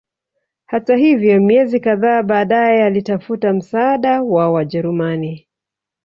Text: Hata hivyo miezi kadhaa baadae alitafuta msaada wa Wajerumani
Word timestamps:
Hata 0.65 0.95
hivyo 0.95 1.41
miezi 1.41 1.79
kadhaa 1.79 2.23
baadae 2.23 2.83
alitafuta 2.83 3.53
msaada 3.53 4.21
wa 4.23 4.51
Wajerumani 4.51 5.47